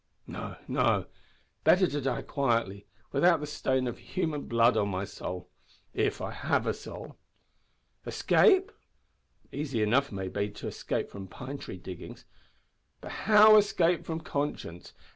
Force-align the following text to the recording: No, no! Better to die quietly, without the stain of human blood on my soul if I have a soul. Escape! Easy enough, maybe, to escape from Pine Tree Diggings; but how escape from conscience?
No, 0.25 0.55
no! 0.67 1.05
Better 1.63 1.85
to 1.85 2.01
die 2.01 2.23
quietly, 2.23 2.87
without 3.11 3.39
the 3.39 3.45
stain 3.45 3.85
of 3.85 3.99
human 3.99 4.47
blood 4.47 4.75
on 4.75 4.89
my 4.89 5.05
soul 5.05 5.47
if 5.93 6.21
I 6.21 6.31
have 6.31 6.65
a 6.65 6.73
soul. 6.73 7.17
Escape! 8.07 8.71
Easy 9.51 9.83
enough, 9.83 10.11
maybe, 10.11 10.49
to 10.49 10.67
escape 10.67 11.11
from 11.11 11.27
Pine 11.27 11.59
Tree 11.59 11.77
Diggings; 11.77 12.25
but 12.99 13.11
how 13.11 13.57
escape 13.57 14.03
from 14.03 14.21
conscience? 14.21 14.93